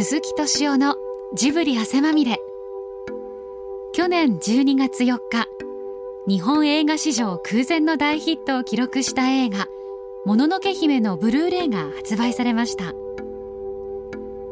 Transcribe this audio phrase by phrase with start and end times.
[0.00, 0.94] 鈴木敏夫の
[1.34, 2.38] ジブリ汗まみれ。
[3.92, 5.48] 去年12月4日
[6.28, 9.66] 日本映画史上空前の大ヒットを記録した映画
[10.24, 12.94] 「もののけ姫」のブルーレイが発売されました。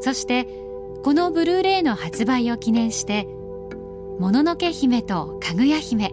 [0.01, 0.49] そして
[1.05, 3.29] このブルーレイの発売を記念して
[4.19, 6.13] 「もののけ姫とかぐや姫」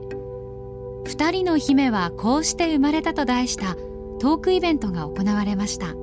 [1.06, 3.78] 二人の姫はこうして生まれたと題した
[4.20, 5.96] トークイベントが行われました。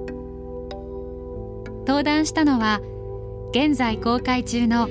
[1.87, 2.81] 登壇したのは
[3.53, 4.89] 現在公開中の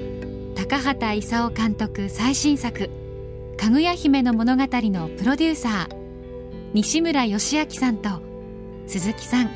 [0.54, 2.90] 高畑勲監督最新作
[3.56, 5.96] 「かぐや姫の物語」のプロデューサー
[6.74, 8.22] 西村義明さんと
[8.86, 9.50] 鈴木さん。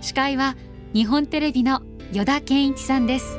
[0.00, 0.56] 司会は
[0.92, 1.82] 日本テレビの
[2.12, 3.38] 依田健一さんです。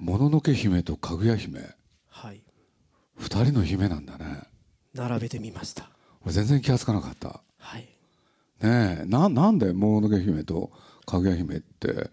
[0.00, 1.60] もののけ姫とかぐや姫。
[2.08, 2.42] はい。
[3.14, 4.57] 二人の姫なんだね
[4.94, 5.88] 並べてみました。
[6.24, 7.40] 俺全然気がつかなかった。
[7.58, 7.82] はい。
[8.62, 10.70] ねえななんでもののけ姫と
[11.06, 12.10] かぐや姫って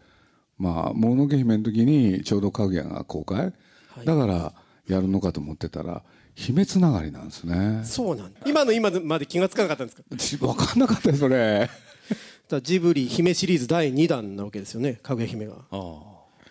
[0.58, 4.06] まあもののけ姫の時にちょうどかぐやが公開、はい。
[4.06, 4.54] だから
[4.88, 6.04] やるのかと思ってたら
[6.36, 7.82] 姫つながりなんですね。
[7.86, 10.04] そうなん今の今まで気がつかなかったんですか？
[10.12, 11.70] 私分かんなかったよそれ。
[12.48, 15.56] だジブリ姫シリーズ第2弾なわけですよねかぐや姫が。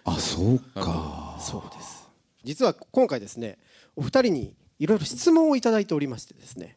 [0.07, 1.39] あそうか。
[1.41, 2.05] そうです。
[2.43, 3.59] 実は今回ですね
[3.97, 6.77] お二人にいろいろ質問をいただいておりましてですね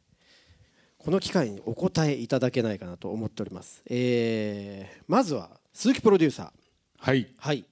[0.98, 6.50] この機会にお答えいただけないかなと思っております、えーまずは鈴木プロデューサー。
[6.98, 7.28] はい。
[7.38, 7.64] はい。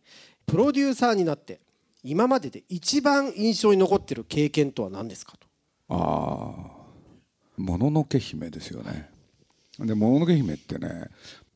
[0.45, 1.59] プロデューサーになって
[2.03, 5.47] 今までで一番印象に残っている経験とは何ですかと。
[5.89, 6.53] あ
[7.57, 9.09] あもののけ姫ですよね。
[9.79, 11.09] でもののけ姫ってね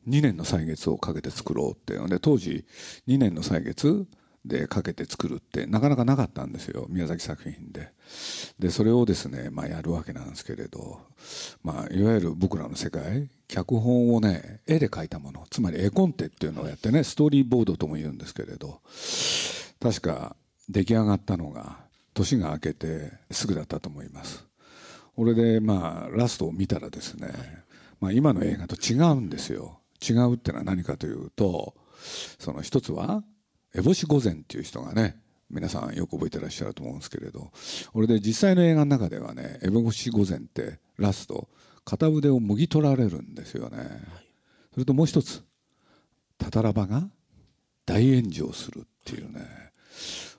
[0.08, 2.66] 2年の歳月をかけて作ろうってで当時
[3.08, 4.08] 2年の歳月
[4.50, 7.94] でかけて作るってなかなかなかったんですよ宮崎作品で。
[8.60, 11.00] でそれをですね、まあ、やるわけなんですけれど、
[11.64, 18.82] まあ、いわゆる僕らの世界脚本をね絵で描いたものつまり絵コンテっていうのをやってねストーリーボードとも言うんですけれど
[19.80, 20.36] 確か
[20.68, 21.78] 出来上がったのが
[22.14, 24.46] 年が明けてすぐだったと思います。
[25.16, 27.30] 俺でまあラストを見たらですね、
[28.00, 29.80] まあ、今の映画と違うんですよ。
[30.02, 31.76] 違うってのは何かというと
[32.40, 33.24] その一つは
[33.76, 35.18] 烏帽子御前っていう人がね
[35.50, 37.52] 皆さんよく覚えてらっしゃると思うんですけれど
[37.94, 41.48] 俺で実際の映画の中ではね烏帽子御前ってラスト
[41.86, 43.80] 片腕をもぎ取られるんですよね、
[44.74, 45.44] それともう一つ
[46.38, 47.10] タタラバが
[47.86, 49.42] 大炎上するっていうね。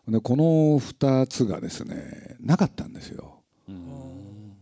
[0.07, 0.45] でこの
[0.79, 3.43] 2つがですねなかったんですよ。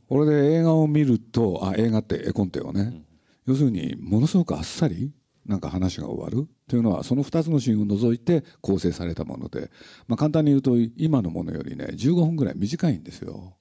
[0.09, 3.03] 俺で映画を見るとあ映画って絵コンテをね、
[3.47, 5.12] 要するにものすごくあっさり
[5.49, 9.71] なんか話が終わるというのはその2つのシーンを除いて構成されたもので、
[10.07, 13.55] まあ、簡単に言うと今のものよりね15分ぐらい短いんですよ。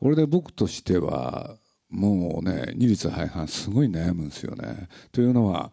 [0.00, 1.56] 俺で僕としては
[1.90, 4.88] もうね二律背反すごい悩むんですよね。
[5.10, 5.72] というのは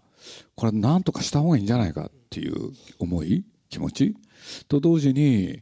[0.56, 4.16] これなんとかした方がいいんじゃないかっていう思い気持ち？
[4.68, 5.62] と同時に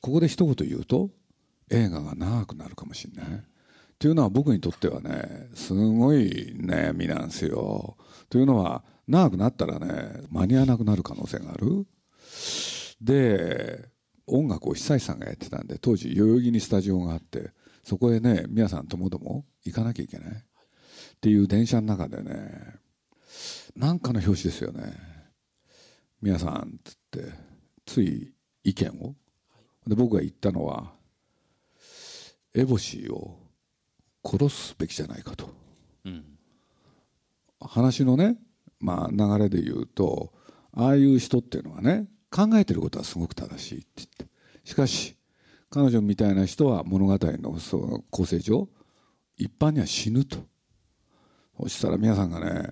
[0.00, 1.10] ここで一言言うと
[1.70, 3.42] 映画が長くなるかもしれない。
[3.98, 7.96] というのは僕にとってはねすごい悩みなんですよ。
[8.28, 11.86] というのは長くなったらね間に合わなくなる可能性がある。
[13.00, 13.88] で
[14.26, 17.50] 音楽を久石さんがやってたんで当時代々木にスタジオがあって
[17.84, 20.28] そこへね皆さんともども行かなきゃいけない。
[20.28, 22.74] っていう電車の中でね
[23.76, 24.92] なんかの表紙ですよね。
[26.20, 27.32] 皆さんっつって
[27.84, 29.14] つい意見を。
[29.86, 30.92] で僕が言ったのは
[32.54, 33.38] 烏帽子を
[34.24, 35.54] 殺すべきじゃないかと、
[36.04, 36.35] うん。
[37.60, 38.36] 話のね、
[38.80, 40.32] まあ、流れで言うと
[40.72, 44.26] ああいう人っていうのはね考えてることはすごく正しいって言って。
[44.64, 45.16] しかし
[45.70, 48.68] 彼女みたいな人は物語のその構成上
[49.36, 50.38] 一般には死ぬと。
[51.58, 52.70] そしたら皆さんがね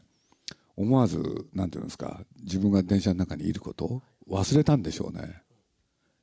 [0.77, 5.43] 思わずなんていうんですか自分が電車の中にいることを忘れたんでしょうね。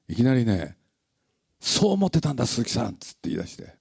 [0.07, 0.77] いきなりね
[1.59, 3.75] 「そう思ってたんだ鈴木さん」っつって言い出して。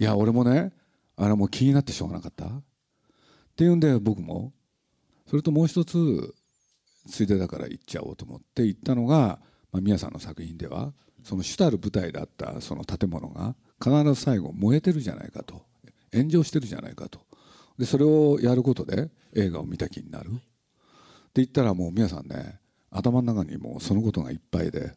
[0.00, 0.72] いや俺もね
[1.16, 2.50] あれもう気になってしょうがなかった。
[3.58, 4.52] っていうんで僕も。
[5.26, 6.32] それともう一つ
[7.10, 9.40] ついでだから言っちゃおうと思って言ったのが、
[9.72, 10.92] まあ、宮さんの作品では
[11.24, 15.62] その主たる舞台だったその建物が必ず最後燃えてるじゃないかと。
[16.12, 17.18] 炎上してるじゃないかと。
[17.78, 20.30] でそれをやることで映画を見た気になる。
[20.30, 20.40] って
[21.34, 22.60] 言ったらもう皆さんね
[22.92, 24.92] 頭の中にもうそのことがいっぱいで、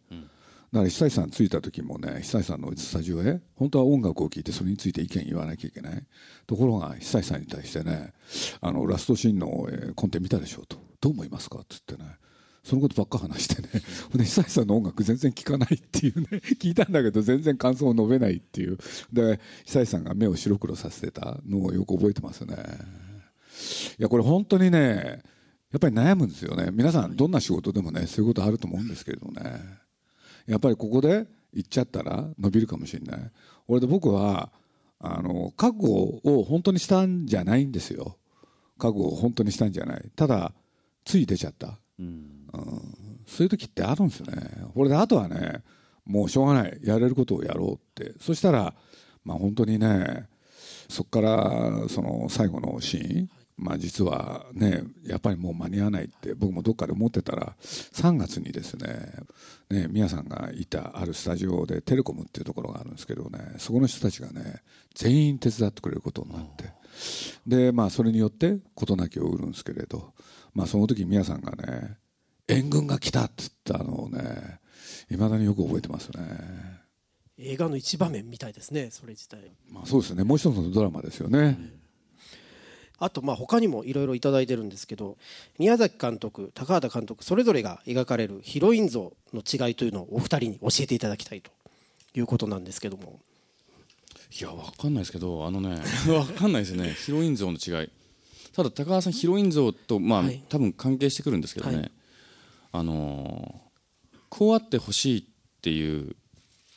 [0.71, 6.03] だから久石さん着いた時もね久石さんのスタジオへ本当は音楽を聴いてそれについて意見言わなきゃいけない。
[6.47, 8.13] ところが久石さんに対してね
[8.61, 10.77] あのラストシーンの、えーコンテ見たでしょうと。
[11.01, 12.05] どう思いますかっつってね。
[12.63, 13.69] そのことばっか話してね。
[14.13, 16.27] 久石さんの音楽全然聴かないっていうね。
[16.57, 18.77] 聞いたんだけど全然感想を述べないっていう。
[19.11, 22.55] で久石さんが目を白黒させてたのをよく覚えてますね。
[23.99, 25.21] いやこれ本当にね
[25.71, 26.69] やっぱり悩むんですよね。
[26.71, 29.81] 皆さんどんな仕事でもねそういうことあると思うんですけれどね。
[30.47, 33.31] やっぱりここで行っちゃったら伸びるかもしれない。
[33.67, 34.51] 俺で僕は
[34.99, 35.93] あの覚悟
[36.23, 38.17] を本当にしたんじゃないんですよ。
[38.77, 40.11] 覚悟を本当にしたんじゃない。
[40.15, 40.53] ただ
[41.05, 42.05] つい出ちゃった、うん、
[42.53, 44.49] うん、そういう時ってあるんですよね。
[44.73, 45.63] これであとはね
[46.05, 46.79] もうしょうがない。
[46.83, 48.13] やれることをやろうって。
[48.19, 48.73] そしたら
[49.23, 50.27] まあ本当にね
[50.89, 59.13] そこからその最後のシーンまあ、実はねやっぱりもう間に合わないって僕もどっかで思ってたら3月にですね
[59.69, 64.61] ね宮さんがいたあるスタジオでテレコムっていうところがあるんですけどねそこの人たちがね
[64.95, 66.73] 全員手伝ってくれることになって
[67.45, 70.13] でまあそれによって事なきを売るんですけれど、
[70.55, 71.97] まあ、その時宮さんがね
[72.47, 74.59] 「援軍が来た」っつったのをね
[75.11, 76.81] いまだによく覚えてますね。
[77.37, 79.51] 映画の一場面みたいですねそれ自体。
[79.69, 80.23] まあそうですね。
[80.23, 81.80] もう一つのドラマですよね、うん
[83.01, 85.17] あとまあ他にもいろいろ頂いてるんですけど
[85.57, 91.49] 宮崎監督高畑監督それぞれが描かれるヒロイン像の違いというのをお二人に教えていただきたいと
[92.13, 93.19] いうことなんですけども。
[94.39, 96.95] いや分かんないですけどあのね 分かんないですね。
[97.05, 97.89] ヒロイン像の違い。
[98.53, 101.91] ただ高川さんヒロイン像とまあ、はい、多分関係してくるんですけどね、はい、
[102.73, 105.23] あのー、こうあってほしいっ
[105.61, 106.15] ていう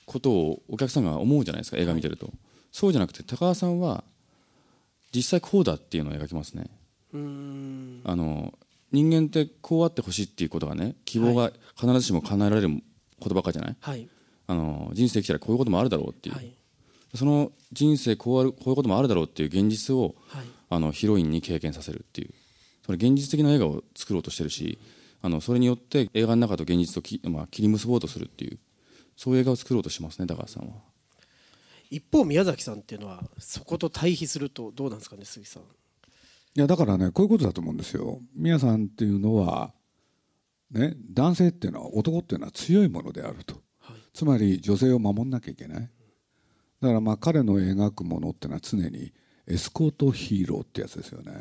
[0.06, 2.32] ことをお客さんが思うじゃないですか映画見てると、
[2.73, 4.05] そうじゃなくて高川さんは
[5.14, 6.66] 実際こうだっていうのを描きますね。
[7.12, 8.52] あの
[8.90, 12.70] 人間ってこうあってほしいっていうことがね希望が必ずしも叶えられる
[13.20, 14.08] ことばっかじゃない、はい、
[14.46, 16.52] あの人生生きたらこういうこともあるだろうっていう、はい、
[17.14, 22.31] その人生こうあるこういうこともあるだろうっていう現実を、はい、あのヒロインに経験させるっていう。
[22.84, 24.78] それ現実的な映画を作ろうとしてるし
[25.22, 28.58] あのそれによって映画の中と現実をき、まあ、切り結ぼうとするっていう。
[29.16, 30.75] そういう映画を作ろうとしますね高橋さんは。
[31.90, 35.62] 一方宮崎さんっていうのはそこと対比するとどうなんですかね杉さん。
[35.62, 35.66] い
[36.60, 38.20] やだからねこういうことだと思うんですよ。
[38.34, 39.75] 宮さんっていうのは
[40.70, 45.90] ね男性っていうのは男っていうのは強いものであると、はい、つまり女性を守んなきゃいけない。
[46.81, 49.12] だからまあ彼の描くものっていうのは常に
[49.46, 51.32] エスコートヒーローってやつですよね。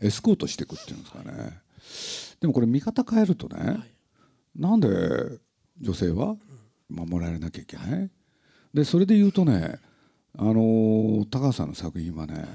[0.00, 1.60] エスコートしていくっていうんですかね。
[2.40, 3.82] でもこれ見方変えるとね、はい、
[4.56, 4.88] なんで
[5.80, 6.36] 女性は
[6.88, 8.10] 守られなきゃいけない、
[8.74, 9.78] でそれで言うとね
[10.38, 12.46] あの高橋さんの作品はね、はい、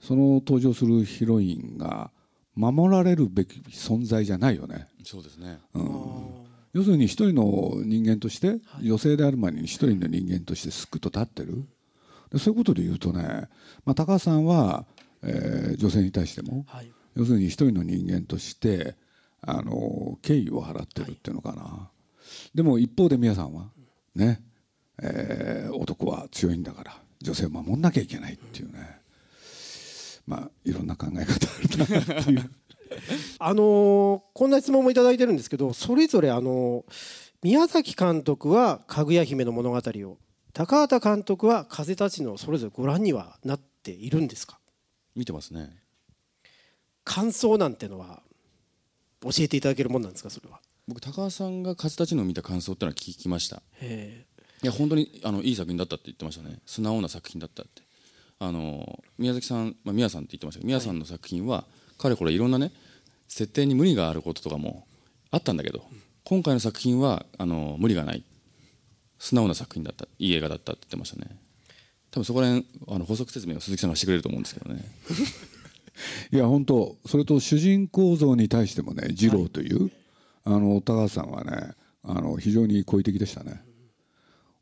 [0.00, 2.10] その登場するヒロインが
[2.54, 4.88] 守られるべき存在じゃないよね。
[5.04, 11.64] そうですね、うん、要するに一人の人間として、はい、女性である前に一人の人間としてすっくと立ってる。
[12.32, 13.48] でそういうことで言うとね、
[13.84, 14.84] まあ、高橋さんは、
[15.22, 18.96] えー、女性に対しても、はい、要するに一人の人間として
[19.42, 21.88] あの敬意を払ってるっていうのかな、
[22.54, 23.68] でも一方で宮さんは
[24.16, 24.42] ね、
[25.02, 29.00] えー、男は強いんだから女性を守んなきゃいけないっていうね。
[30.26, 31.48] まあいろんな考え方
[31.84, 32.50] あるなっていう。
[33.40, 36.92] あのー、こんな質問も頂いてるんですけどそれぞれあのー、
[37.42, 40.18] 宮崎監督は「かぐや姫の物語」を
[40.52, 44.58] 高畑監督は「風立ちの」それぞれご覧にはなっているんですか？
[45.14, 45.82] 見てますね。
[47.04, 48.22] 感想なんてのは
[49.22, 50.60] 教えていただけるもんなんですかそれは？
[50.88, 53.56] 僕高橋さんが「風立ちの」を見た感想ってのは聞きました。
[53.80, 56.58] へえいや本当にあのいい作品だったって言ってましたね。
[56.66, 57.82] 素直な作品だったって。
[58.38, 61.64] あの宮崎さん、まあ、宮さんって言ってましたけど宮さんの作品は、
[61.98, 62.72] かれこれいろんなね
[63.28, 64.86] 設定に無理があることとかも
[65.30, 65.82] あったんだけど、
[66.24, 68.24] 今回の作品はあの無理がない。
[69.18, 70.06] 素直な作品だった。
[70.18, 71.38] いい映画だったって言ってましたね。
[72.10, 74.84] 多分そこら辺あの補足説明を鈴木さんがしてくれると思うんですけどね。
[76.32, 79.92] いや本当それと主人公像に対してもね二郎という、はい、
[80.44, 83.62] あの高橋さんはねあの非常に好意的でしたね、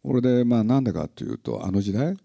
[0.04, 2.16] これでまあなんでかというとあの時代、はい、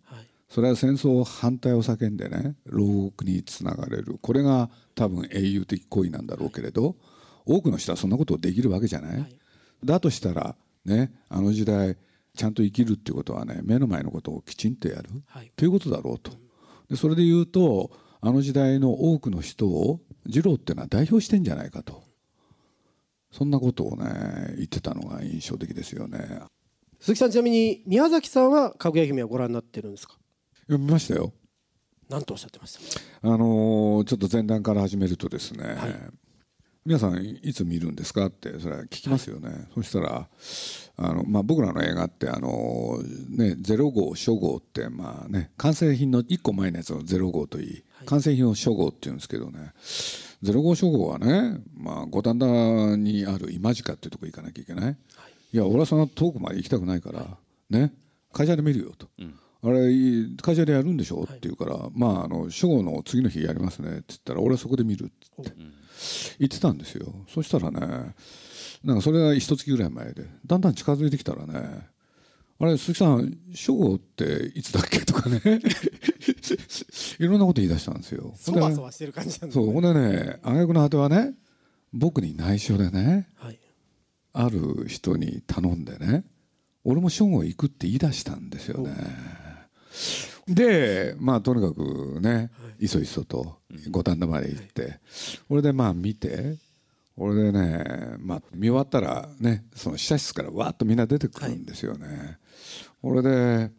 [0.50, 4.19] それは戦争反対を叫んでね牢獄につながれる。
[4.21, 6.95] これが多分英雄的行為なんだろうけれど、はい、
[7.45, 9.36] 多くの人はそんなことをできるわけじゃない、はい、
[9.86, 11.95] だとしたらねあの時代
[12.36, 15.09] ちゃんと生きるっていうことはね目の前のことをきちんとやる、
[15.55, 16.31] ということだろうと。
[16.89, 22.03] でそれで言うとあの時代の多くの人を次郎っていうのは代表してんじゃないかと。
[23.31, 26.41] そんなことをね言ってたのが印象的ですよね。
[27.00, 30.15] 鈴木さんちなみに宮崎さんはかぐや姫はご覧になってるんですか？
[30.70, 31.34] いや見ましたよ。
[32.10, 32.77] 何とおっしゃってまし
[33.22, 33.29] た？
[33.29, 35.75] あのー、ちょっと前段から始めるとですね、はい、
[36.86, 40.27] 皆さんいつ見るんですかってそれは聞きますよね、はい、そしたら
[40.98, 49.72] あの、まあ、僕らの映画ってあの、ね、0号初号ってまあね完成品の1個前のやつの0号といい、はい、完成品を初号っていうんですけどね
[50.44, 52.46] 05初号はね、まあ、五反田
[52.98, 54.91] にある今近っていうとこ行かなきゃいけない、は
[55.51, 57.38] い、いや俺はそんな遠くまで行きたくないから、
[57.70, 57.94] ね
[58.32, 59.89] 会社で見るよと、うん、あれ
[60.41, 65.50] 会社でやるんでしょ、はい、って言うからまああの初号の次の日やりますねって言ったら俺はそこで見るって言っ
[66.50, 66.60] て。
[66.60, 67.13] たんですよ。
[67.27, 68.13] そしたらね
[68.84, 71.88] なんかそれが一月ぐらい前でだんだん近づいてきたらね
[72.62, 75.41] あれ鈴木さん初号っていつだっけとかね。
[77.20, 78.34] いろんなこと言い出したんですよ。
[78.38, 79.74] そわそわしてる感じなんです、ね、そう。
[79.74, 81.34] ほんでね挙句の果てはね
[81.94, 83.60] 僕に内緒でね、はい、
[84.33, 86.24] ある人に頼んでね
[86.83, 88.95] 俺も初号行くって言い出したんですよね。
[90.48, 92.88] でまあとにかくね、い。
[92.88, 93.57] そいそと
[93.89, 95.00] 五反田まで行って、はい、
[95.48, 96.57] これでまあ見て
[97.17, 102.07] これでね、まあ、見終わったらねその試写室からわっとみんな出てくるんですよね。
[102.07, 102.38] はい、
[103.01, 103.71] これで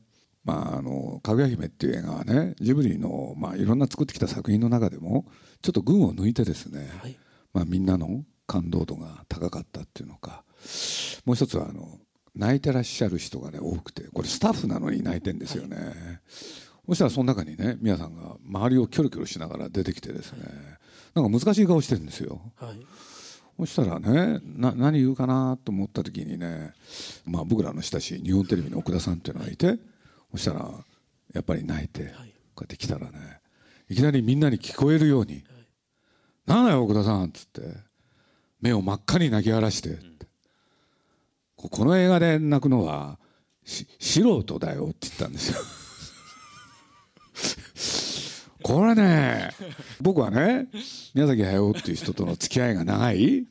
[0.43, 5.27] まあ、あの「かぐや姫」っていう映画はねジブリの、まあ、いろんな作ってきた作品の中でも
[5.61, 7.17] ちょっと群を抜いてですね、はい、
[7.53, 10.43] まあ、みんなの感動度が高かったっていうのか。
[11.25, 12.01] もう一つはあの
[12.35, 15.95] 泣いてらっしゃる人がね多くてこれスタッフなのに泣いてんですよね、はい、
[16.89, 20.43] そしたらその中にね宮さんが周りをキョロキョロしながら出てきてですね
[21.15, 22.87] なんか難しい顔してるんですよ、はい、
[23.61, 26.73] そしたらねな何言うかなと思った時にね、
[27.25, 29.79] まあ、僕らの親しい日本テレビの奥田さんっていうのがいて
[30.33, 30.69] そしたら
[31.33, 33.41] やっぱり泣いてこうやって来たらね
[33.89, 35.43] いきなりみんなに聞こえるように
[36.47, 37.90] 「なんだよ奥田さん」っつって
[38.61, 39.99] 目を真っ赤に泣き荒らして、
[41.57, 43.19] この映画で泣くのは
[43.65, 45.59] 素人だよって言ったんですよ。
[48.63, 49.51] これね
[50.01, 50.69] 僕はね
[51.15, 53.47] 宮崎駿っていう人との付き合いが長い。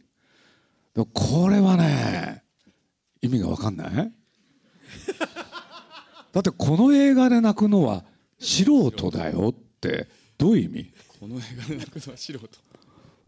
[1.14, 2.44] これはね
[3.22, 4.12] 意味が分かんない。
[6.32, 8.04] だってこの映画で泣くのは
[8.40, 10.94] 素人だよってどういう意味？
[11.20, 12.48] この映画で泣くのは素人。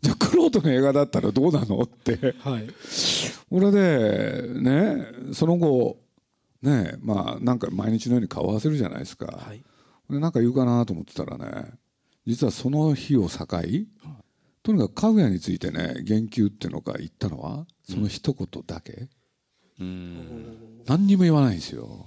[0.02, 1.82] じゃあクロートの映画だったらどうなの？
[1.82, 2.68] って、はい、
[3.52, 5.98] 俺でねその後
[6.64, 9.64] ねまあなんか毎日のように顔合わせるじゃないですか、はい、
[10.10, 11.72] でなんか言うかなと思ってたらね
[12.26, 13.46] 実はその日を境
[14.64, 19.08] とにかく家具屋についてね言及っていうのか言ったのはその一言だけ、
[19.80, 22.06] うん、何にも言わないんですよ。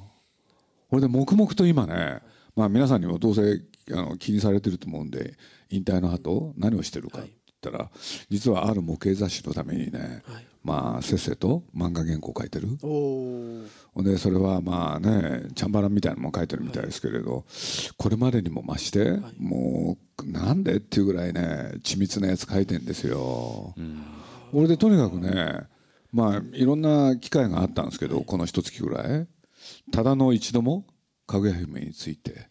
[0.88, 2.20] これで黙々と今ね
[2.56, 3.60] まあ皆さんにもどうせ
[3.92, 5.34] あの気にされてると思うんで
[5.68, 7.18] 引退の後何をしてるか。
[7.18, 7.90] って言ったら、
[8.28, 10.22] 実はある模型雑誌のためにね、
[10.62, 12.68] まあせっせと漫画原稿を書いてる。
[14.02, 17.44] でそれはまあねチャンバランみたいなのも書いてるみたいですけれど、
[17.96, 23.74] これまでにも増して、もうなんでっていうぐらいね緻密なやつ書いてんですよ。
[24.52, 25.66] これでとにかくね
[26.12, 29.26] まあいろんな機会があったんですけど、この一月ぐらい
[29.92, 30.86] ただの一度も
[31.26, 32.48] かぐや姫について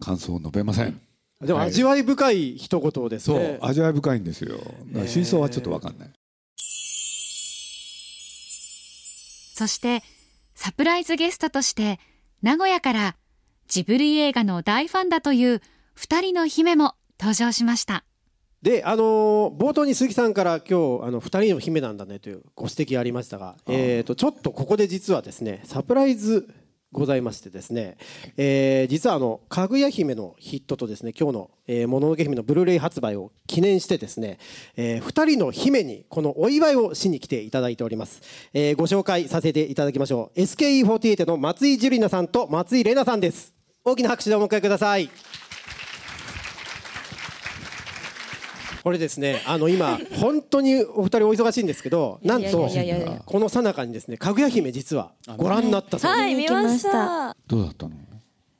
[0.00, 1.00] 感想を述べません。
[1.42, 3.58] でも味わい深い一言ですね。
[3.60, 4.58] そう味わい深いんですよ。
[5.06, 6.10] 真相はちょっとわかんない。
[9.54, 10.02] そして
[10.54, 12.00] サプライズゲストとして
[12.42, 13.16] 名古屋から
[13.68, 15.60] ジブリ映画の大ファンだという
[15.96, 18.04] 2人の姫も登場しました
[18.62, 26.48] であのー、冒頭に鈴木さんから今日あの2人の姫なんだねというご指摘ありましたが、えーと、ちょっとここで実はですねサプライズ
[26.92, 27.96] ございましてですね、
[28.36, 34.38] えー、実はあのかぐや姫のヒットとですね今日の「えー、もののけ姫」のブルーレイ発売を記念してですね、
[34.76, 38.20] えー、2人の姫にこのお祝いをしに来ていただいております、
[38.52, 40.40] えー、ご紹介させていただきましょう。
[40.40, 43.54] SKE48 の松井樹里奈さんと松井玲奈さんです。
[43.84, 45.10] 大きな拍手でお迎えください。
[48.82, 52.68] これですねあの今本当にお二人お忙しいんですけどなんと
[53.26, 56.20] この最中にですねかぐや姫実はご覧になったそうです。
[56.20, 57.36] はい見ました。
[57.46, 57.92] どうだったの？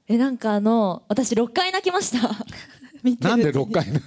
[0.09, 2.29] えなんかあの私6回泣きました。
[3.29, 3.99] なんで6回なの？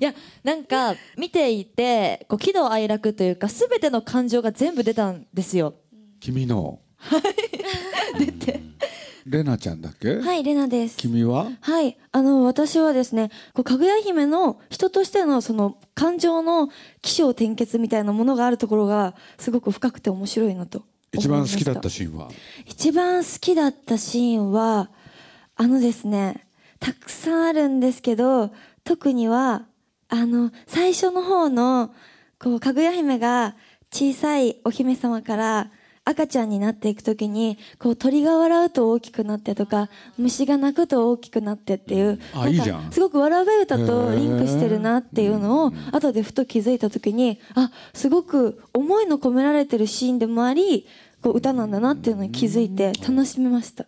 [0.00, 5.74] いやなんか見ていてこう喜怒哀楽というかすべての感情が全部出たんですよ。
[6.20, 6.78] 君の。
[6.96, 7.22] はい。
[8.24, 8.55] 出 て
[9.28, 10.20] レナちゃんだっけ？
[10.20, 10.96] はいレナです。
[10.96, 11.50] 君は？
[11.60, 16.68] はいあの私はですねこうかぐや姫の人としてのその感情の
[17.02, 22.28] 起承転結みたいなものがあるところがすごく深くて面白いなと一番好きだったシーンは？
[22.66, 24.90] 一番好きだったシーンは
[25.56, 26.46] あのですね
[26.78, 28.52] たくさんあるんですけど
[28.84, 29.66] 特には
[30.08, 31.92] あの最初の方の
[32.38, 33.56] こうかぐや姫が
[33.90, 35.70] 小さいお姫様から
[36.08, 42.92] 赤ちゃんになっていくときに、こう鳥が笑うと大きくなってとか、虫が鳴くと大きくなってっていう、あ、いいじゃん。
[42.92, 50.86] すごく笑べ歌とリンクしてるなっていうのを、後でふと気づいたときに、あ、すごく思いの込められてるシーンでもあり、
[51.22, 53.86] こう歌なんだなっていうのに気づいて楽しみました。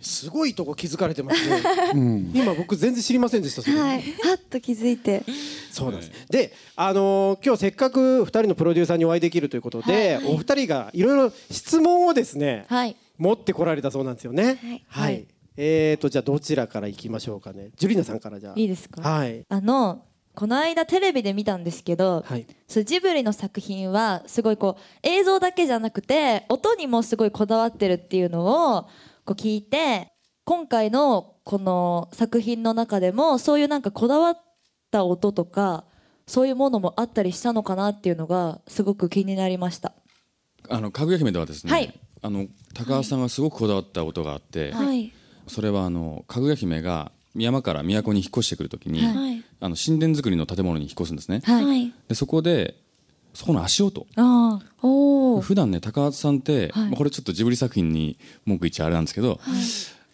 [0.00, 1.60] すごいとこ気づかれてますね、
[2.34, 5.22] 今僕全然知りませんでしたはいはっと気づいて
[5.70, 6.12] そうなんです。
[6.30, 14.58] で、あのー今日せっかく二人のプロデューサーにお会いできるということで、お二人がいろいろ質問をですね、はい持ってこられたそうなんですよね。
[14.62, 15.26] はいはい。
[15.56, 17.68] えーとじゃあどちらから行きましょうかね。
[17.76, 18.52] ジュリナさんからじゃあ。
[18.56, 19.02] いいですか？
[19.02, 19.44] はい。
[19.48, 20.04] あの
[20.34, 22.46] この間テレビで見たんですけど、はい。
[22.66, 28.86] そうジブリの作品はすごいこう映像だけじゃなくて音にもすごいこだわってるっていうのを
[29.24, 30.12] こう聞いて
[30.44, 34.36] 今回のこの作品の中でもそういうなんかこだわっ
[34.90, 35.84] た音とか
[36.26, 39.92] そういうものもあったりしたのかなっていうのがすごく気になりました。
[40.68, 41.92] あのかぐや姫ではですね、はい。
[42.22, 45.12] あの高橋さんがすごくこだわった音があって、はい。
[45.48, 49.44] それはあのかぐや姫が山から都に引っ越してくるときに、はい。
[49.60, 51.42] あの神殿造りの建物に引っ越すんですね、
[52.08, 52.76] でそこで
[53.34, 54.06] そこの足音。
[54.16, 56.88] あおお普段ね高橋さんって、はい。
[56.88, 59.40] まあこれちょっとジブリ作品に文句言っちゃあれなんですけど、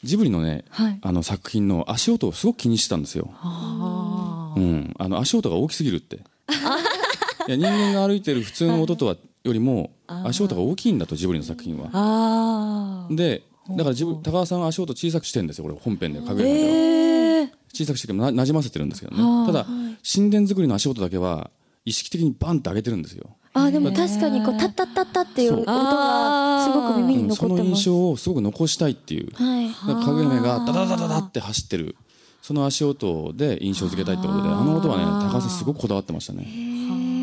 [0.02, 0.98] ジブリのね、はい。
[1.02, 6.16] あの作品の足音をすごく気にしてたんですよ、あうん、あの足音が大きすぎるって。
[7.48, 11.90] いや人間が歩いてる普通の音とはよりも足音が大きいんだとジブリの作品は。
[11.92, 19.46] あでだからジブ高橋さんは足音小さくしてるんですよこれ本編でかぐや姫では、ええ小さくしてななじませてるんですけどね。
[19.46, 19.66] ただ
[20.02, 21.50] 神殿作りの足音だけは
[21.86, 23.36] 意識的にバンって上げてるんですよ。
[23.54, 27.64] あでも確かにこうタッタッタッタっていう音がすごく耳に残ってます。
[27.64, 29.30] 印象をすごく残したいっていう。
[29.32, 29.68] はい。
[29.68, 31.96] だかぐがダダダダダって走ってる。
[32.42, 36.46] その足音で印象付けたいってことであの音はね高橋さんすごくこだわってましたね。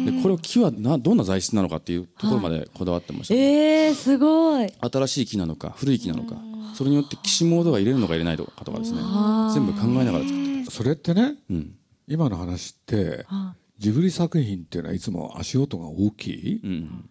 [0.05, 3.88] でこれを木はなどんな材質なのかっていうところまでこだわってました、ね。
[3.88, 4.74] えー、すごい。
[4.82, 6.36] 新しい木なのか古い木なのか
[6.74, 9.00] それによってきしモードが入れるのか入れないのかとかですね。
[9.53, 11.75] 全部考えながら作ってそれってねうん。
[12.08, 13.25] 今の話って
[13.83, 16.61] ジブリ作品っていうのはいつも足音が大きい。
[16.63, 17.09] うん。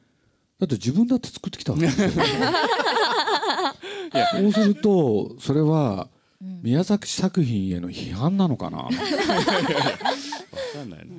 [0.59, 2.09] だって自分だって作ってきたわけですよ。
[4.33, 6.09] そうするとそれは
[6.41, 8.89] 宮崎作品への批判なのかな？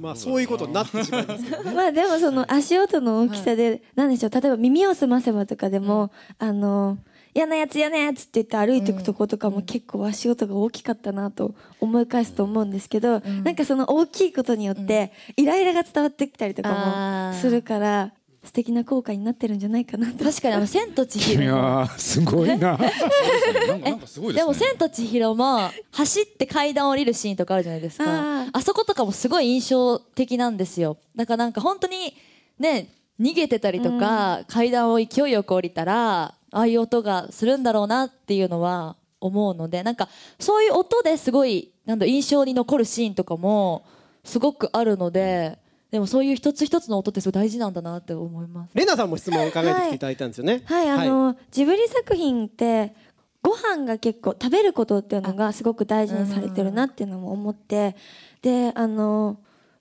[0.01, 1.72] まあそういうことになってしまいますけどね。
[1.77, 4.31] まあでもその足音の大きさで、なんでしょう。
[4.31, 6.97] 例えば耳をすませばとかでも、あの
[7.36, 20.24] 嫌なやつ嫌なやつって言って歩いていくとことかも結構足音が大きかったなと思い返すと思うんですけど、なんかその大きいことによってイライラが伝わってきたりとかもするから素敵な効果になってるんじゃないかなと。
[20.24, 21.38] 確かにあの「千と千い尋。
[21.39, 22.78] の」やーすごいな。
[24.34, 28.46] でも「千と千尋」も走って階段降りるシーンとかあるじゃないですか。
[28.52, 30.98] あそことかもすごい印象的なんですよ。
[31.15, 32.13] だからなんか本当に
[32.60, 43.86] ね逃げてたりとか、階段を勢いよく降りたらああいう音がするんだろうなっていうのは思うのでなんかそういう音ですごいなんだ印象に残るシーンとかも
[44.24, 45.58] すごくあるので
[45.92, 48.72] でもそういう一つ一つの音ってすごい大事なんだなって思います。
[48.74, 50.63] レナさんも質問を考えてきていただいたんですよね。
[50.66, 52.96] はい、あの、ジブリ作品って
[53.44, 57.96] ご飯が結構食べることっていうのがすごく大事にされてるなっていうのも思って
[58.42, 59.38] であの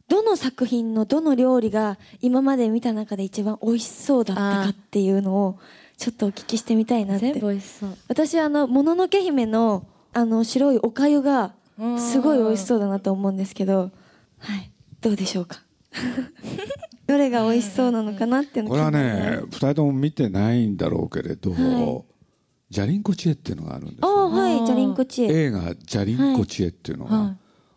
[0.09, 5.59] どの作品のどの料理が今まで見た中で一番美味しそうだったかっていうのを
[6.03, 7.33] ちょっとお聞きしてみたいなって。
[7.33, 7.97] 全部美味しそう。
[8.09, 11.53] 私あのもののけ姫のあの白いおかゆが
[11.97, 13.93] すごい美味しそうだなと思うんですけど
[14.39, 14.73] はい。
[15.01, 15.63] どうでしょうか？
[17.07, 22.05] どれが美味しそうなのかなっていうのこれはね二人とも見てないんだろうけれど、はい。
[22.69, 27.37] ジャリンコ知恵っていうのがあるんですあよ、あはいじゃりんこ知恵映画「ジャリンコ知恵」っていうのが、は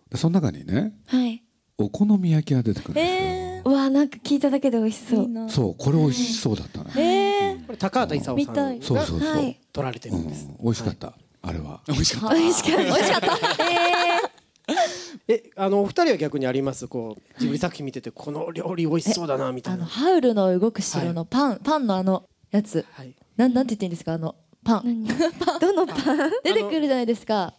[0.10, 0.12] い。
[0.12, 1.44] でその中にねはい。
[1.78, 5.50] お好み焼きが出てくるんですよ、えうわなんか聞いただけで美味しそう。
[5.50, 7.25] そうこれ美味しそうだったね、え
[7.66, 8.80] これ高畑勲さん見たい。
[8.80, 9.60] がそうそうそう、はい。
[9.74, 10.48] 撮られてるうんんです。
[10.62, 11.82] 美味しかった、あれは。
[11.88, 12.36] 美味しかった。
[12.36, 12.84] 美味しかった。
[12.84, 13.30] 美味しかった。
[15.28, 16.88] え、あのお二人は逆にあります？
[16.88, 19.82] こうジブリ作品見ててこの料理美味しそうだなみたあのい。
[19.82, 19.88] な。
[19.88, 22.86] ハウルの動く城のパン、パンのあのやつ。
[22.92, 23.14] はい。
[23.38, 24.14] なんなんて言っていいんですか？
[24.14, 25.04] あのパン。
[25.04, 25.08] 何？
[25.60, 26.32] どのパン？
[26.44, 27.54] 出てくるじゃないですか。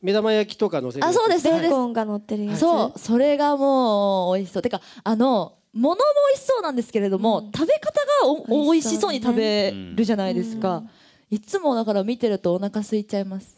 [0.00, 1.06] 目玉焼きとか乗せる。
[1.06, 1.62] あそうですそうです。
[1.62, 2.58] ベーコンが乗ってるやつ。
[2.60, 2.98] そう。
[2.98, 4.62] それがもう美味しそう。
[4.62, 10.82] てかあの物も美味しそうなんですけれども、食べ方がお美味しそうに食べるじゃないですか、
[11.30, 13.56] いつもだから見てるとお腹空いちゃいます、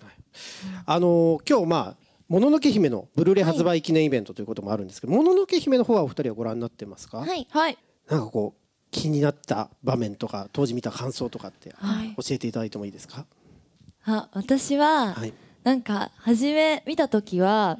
[0.86, 7.18] あの今日まあもののけ姫のブルーレイ発売記念イベントということもあるんですけど、もののけ姫の方はお二人はご覧になってますか？
[7.18, 7.46] はい。
[7.50, 7.78] はい。
[8.08, 12.14] なんかこう気になった場面とか当時見た感想とかってはい。
[12.16, 13.26] 教えていただいてもいいですか？
[14.06, 15.34] あ私は、はい。
[15.64, 17.78] なんか初め見た時は、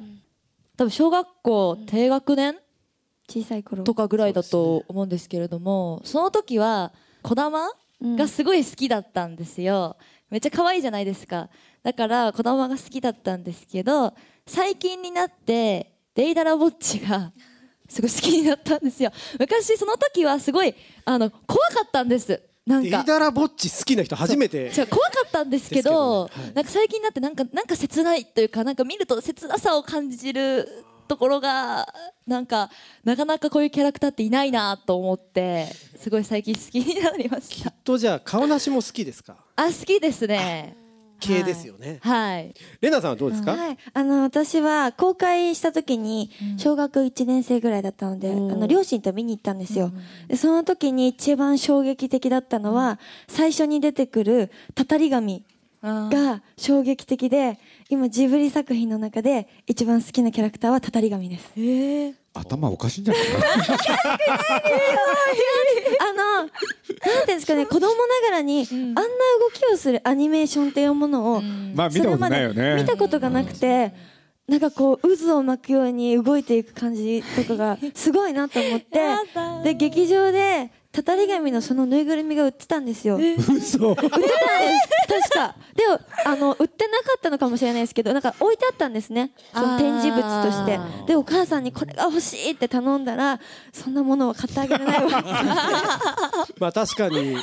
[0.77, 2.55] 多分小学校低学年
[3.29, 3.83] 小さい頃。
[3.83, 7.67] とかぐらいだと思うんですけれどもその時は児玉
[8.01, 8.15] うん。
[8.17, 9.95] がすごい好きだったんですよ、
[10.29, 11.49] めっちゃ可愛いじゃないですか。
[11.81, 14.13] だから児玉が好きだったんですけど
[14.45, 17.31] 最近になってデイダラボッチが
[17.87, 19.11] すごい好きになったんですよ。
[19.39, 22.27] 昔その時はすごいあの怖かったんです。
[22.27, 23.03] デイなんか。
[23.03, 24.67] ダラぼっち好きな人初めて。
[24.75, 26.45] 違う怖かったんですけどですけどね。
[26.47, 26.53] はい。
[26.55, 30.67] なんか最近になってなんかなんか切ないというかなんか見ると切なさを感じる
[31.07, 31.87] ところが
[32.27, 32.69] なんか
[33.03, 37.71] なかなかこういうキャラクターっていないなと思ってすごい最近好きになりました。
[37.71, 39.37] とじゃあ顔なしも好きですか？
[39.55, 40.75] あ好きですね。
[41.17, 41.99] 系ですよね。
[42.01, 42.53] はい。
[42.81, 48.51] レナさんはどうですか、はい、あの私は公開した時に小学1年生ぐらいだったので、うん。
[48.51, 49.91] あの両親と見に行ったんですよ、
[50.27, 55.45] でその時に一番衝撃的だったのは最初に出てくるたたり神
[56.09, 61.51] が衝撃的で今ジブリ作品の中で一番好きなキャラクターはたたり神です。
[61.57, 62.13] えー。
[62.33, 63.23] 頭おかしいんじゃない？
[63.25, 63.37] か
[66.01, 69.07] あのなんていうんですかね 子供ながらに、あんな動
[69.53, 72.81] きをするアニメーションっていうものを、なまあ見たことないよそれまでね。
[72.83, 73.93] 見たことがなくて、
[74.47, 78.99] なんかこう渦を巻くように動いていく感じとかがすごいなと思って
[79.63, 83.17] で劇場でたたり神のそのぬいぐるみが売ってたんですよ。
[83.17, 83.77] 売ってたんです。
[83.77, 84.05] 嘘確
[85.33, 85.55] か。
[85.75, 89.31] でもあの売ってなかったのかもしれないですけどなんか置いてあったんですね。
[89.53, 90.79] その展示物として。
[91.07, 93.41] でお母さんにこれが欲しいって頼んだら
[93.73, 95.21] そんなものを買ってあげれないわ。
[96.59, 97.35] まあ確かに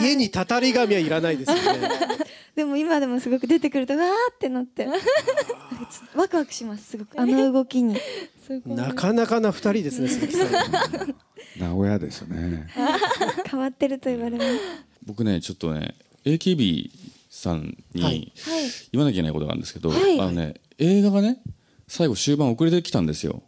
[0.00, 1.90] 家にたたり神はいらないですよね。
[2.56, 4.88] でも今でもすごく出てくるとわーってなって。
[6.14, 7.20] ワクワクしますすごく。
[7.20, 7.98] あの動きに。
[8.64, 10.48] なかなかな二人ですね鈴木さん
[11.58, 12.68] 名古屋ですね。
[13.48, 14.48] 変わってると言われます。
[15.06, 16.90] 僕ねちょっとね AKB
[17.30, 18.32] さんにはい。
[18.92, 20.20] 言わなきゃいけないことがあるんですけど、はい。
[20.20, 21.40] あのね映画がね
[21.86, 23.42] 最後終盤遅れてきたんですよ。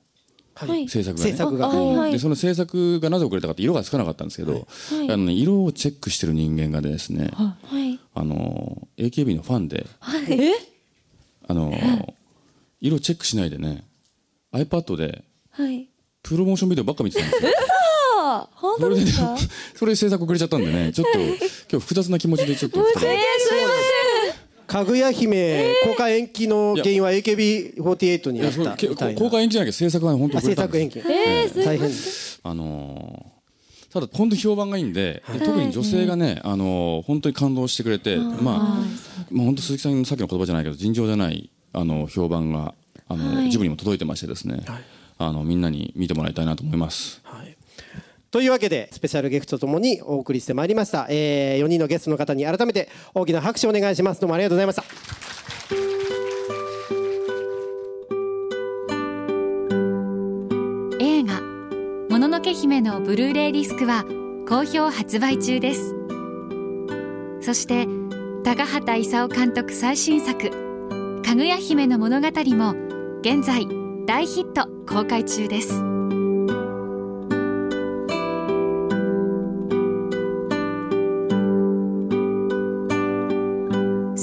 [0.54, 0.88] はい。
[0.88, 1.30] 制作がね。
[1.32, 1.66] 制作が。
[1.66, 2.12] あはい。
[2.12, 4.52] でその制作がなぜ遅れたかって色がつかなかったんですけど、
[4.90, 5.10] はい。
[5.10, 7.98] あのね、色をチェックしてる人間がですね、はい。
[8.14, 10.22] あの AKB のファンではい。
[11.48, 12.14] あの
[12.80, 13.84] 色チェックしないでね
[14.52, 15.88] iPad ではい。
[16.22, 17.50] プロモーションビデオばっか見てたんですよ
[18.36, 19.36] あ本それで当ですか？
[19.76, 22.80] それで制作遅れちゃったんでねちょっと 今日複雑な気持ちでちょっと。
[22.82, 23.06] 二人
[24.66, 29.20] かぐや姫公開延期の原因は AKB48 にあっいやそれけたみたいな。
[29.20, 31.12] 公開延期じゃなきゃ制作が本当あ遅れたんです制作延期。
[31.12, 31.64] えー、すごい。
[31.66, 31.88] 大変。
[31.88, 33.36] ですあのー
[33.92, 38.40] ただ本当に評判がいいんで、で特に女性がね、あのー本当に感動してくれて、まあ、
[39.30, 42.74] まあ本当鈴木さんのさっきの言葉じゃないけど尋常じゃないあの評判が
[43.08, 43.50] あの、はい。
[43.50, 44.64] ジブリにも届いてましてですね、
[45.18, 47.22] あのみんなに見てもらいたいなと思います。
[48.36, 54.20] というわけでスペシャルゲストともにお送りしてまいりました、えー、4人のゲストの方に改めて大きな拍手をお願いします。
[54.20, 54.84] どうもありがとうございました。
[61.00, 61.40] 映画
[62.12, 64.04] 「もののけ姫」のブルーレイディスクは
[64.46, 65.94] 好評発売中です。
[67.40, 67.88] そして
[68.44, 70.50] 高畑勲監督最新作
[71.24, 72.74] 「かぐや姫の物語」も
[73.22, 73.66] 現在
[74.04, 75.85] 大ヒット公開中です。